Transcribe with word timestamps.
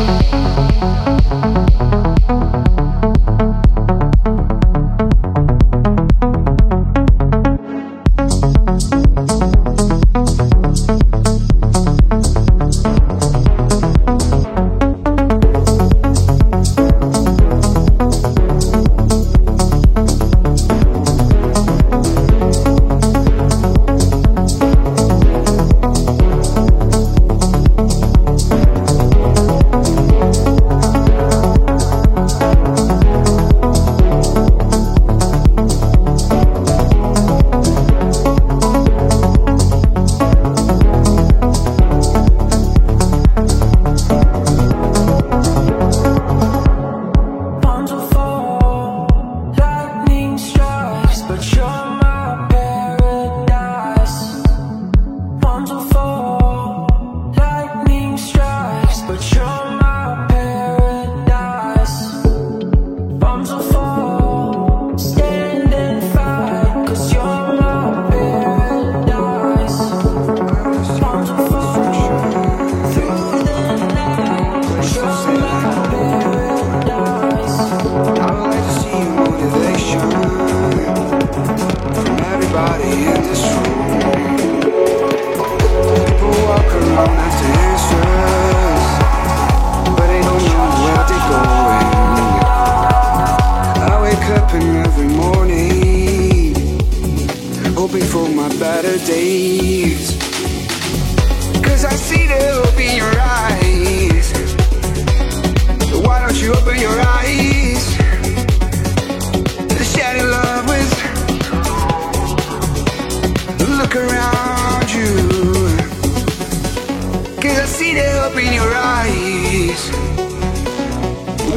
Música 0.00 1.39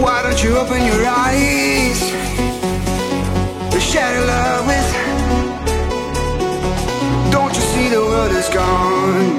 Why 0.02 0.24
don't 0.24 0.44
you 0.44 0.58
open 0.58 0.84
your 0.86 1.06
eyes? 1.06 2.00
Share 3.80 4.16
your 4.16 4.26
love 4.26 4.66
with. 4.66 4.90
Don't 7.32 7.54
you 7.54 7.62
see 7.62 7.90
the 7.90 8.00
world 8.00 8.32
is 8.32 8.50
gone? 8.50 9.33